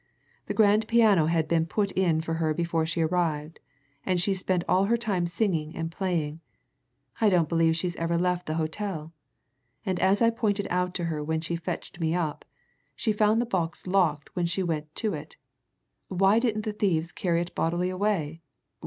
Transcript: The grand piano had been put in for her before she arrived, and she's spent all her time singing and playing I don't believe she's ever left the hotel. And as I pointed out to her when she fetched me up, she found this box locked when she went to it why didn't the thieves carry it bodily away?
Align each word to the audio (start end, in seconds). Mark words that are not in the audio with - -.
The 0.47 0.55
grand 0.55 0.87
piano 0.87 1.27
had 1.27 1.47
been 1.47 1.67
put 1.67 1.91
in 1.91 2.21
for 2.21 2.33
her 2.41 2.55
before 2.55 2.87
she 2.87 3.03
arrived, 3.03 3.59
and 4.03 4.19
she's 4.19 4.39
spent 4.39 4.63
all 4.67 4.85
her 4.85 4.97
time 4.97 5.27
singing 5.27 5.75
and 5.75 5.91
playing 5.91 6.41
I 7.21 7.29
don't 7.29 7.47
believe 7.47 7.75
she's 7.75 7.95
ever 7.97 8.17
left 8.17 8.47
the 8.47 8.55
hotel. 8.55 9.13
And 9.85 9.99
as 9.99 10.19
I 10.23 10.31
pointed 10.31 10.65
out 10.71 10.95
to 10.95 11.03
her 11.03 11.23
when 11.23 11.39
she 11.39 11.55
fetched 11.55 11.99
me 11.99 12.15
up, 12.15 12.45
she 12.95 13.11
found 13.13 13.39
this 13.43 13.49
box 13.49 13.85
locked 13.85 14.35
when 14.35 14.47
she 14.47 14.63
went 14.63 14.95
to 14.95 15.13
it 15.13 15.37
why 16.07 16.39
didn't 16.39 16.63
the 16.63 16.73
thieves 16.73 17.11
carry 17.11 17.39
it 17.41 17.53
bodily 17.53 17.91
away? 17.91 18.41